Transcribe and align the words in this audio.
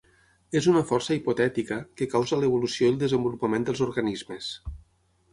És 0.59 0.67
una 0.69 0.81
força 0.91 1.17
hipotètica 1.17 1.75
que 1.99 2.07
causa 2.13 2.39
l'evolució 2.43 2.87
i 2.89 2.93
el 2.93 2.97
desenvolupament 3.03 3.67
dels 3.69 3.83
organismes. 3.87 4.49